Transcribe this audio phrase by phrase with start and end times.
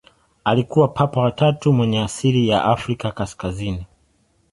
[0.43, 3.85] Alikuwa Papa wa tatu mwenye asili ya Afrika kaskazini.